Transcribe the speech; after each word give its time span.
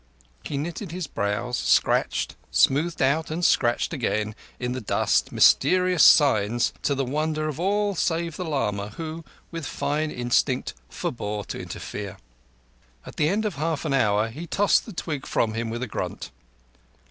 He 0.41 0.57
knitted 0.57 0.91
his 0.91 1.05
brows, 1.05 1.59
scratched, 1.59 2.35
smoothed 2.49 3.03
out, 3.03 3.29
and 3.29 3.45
scratched 3.45 3.93
again 3.93 4.33
in 4.59 4.71
the 4.71 4.81
dust 4.81 5.31
mysterious 5.31 6.01
signs—to 6.03 6.95
the 6.95 7.05
wonder 7.05 7.47
of 7.47 7.59
all 7.59 7.93
save 7.93 8.35
the 8.35 8.43
lama, 8.45 8.89
who, 8.97 9.23
with 9.51 9.67
fine 9.67 10.09
instinct, 10.09 10.73
forbore 10.89 11.45
to 11.49 11.61
interfere. 11.61 12.17
At 13.05 13.17
the 13.17 13.29
end 13.29 13.45
of 13.45 13.57
half 13.57 13.85
an 13.85 13.93
hour, 13.93 14.29
he 14.29 14.47
tossed 14.47 14.87
the 14.87 14.91
twig 14.93 15.27
from 15.27 15.53
him 15.53 15.69
with 15.69 15.83
a 15.83 15.87
grunt. 15.87 16.31